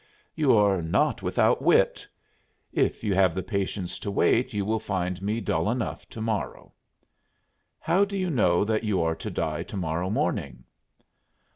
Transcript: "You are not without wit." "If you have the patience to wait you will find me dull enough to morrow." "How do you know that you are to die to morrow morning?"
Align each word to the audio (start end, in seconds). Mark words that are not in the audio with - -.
"You 0.33 0.55
are 0.57 0.81
not 0.81 1.21
without 1.21 1.61
wit." 1.61 2.07
"If 2.73 3.03
you 3.03 3.13
have 3.13 3.35
the 3.35 3.43
patience 3.43 3.99
to 3.99 4.09
wait 4.09 4.51
you 4.51 4.65
will 4.65 4.79
find 4.79 5.21
me 5.21 5.41
dull 5.41 5.69
enough 5.69 6.09
to 6.09 6.19
morrow." 6.19 6.73
"How 7.79 8.03
do 8.05 8.17
you 8.17 8.31
know 8.31 8.65
that 8.65 8.83
you 8.83 8.99
are 9.03 9.13
to 9.17 9.29
die 9.29 9.61
to 9.61 9.77
morrow 9.77 10.09
morning?" 10.09 10.63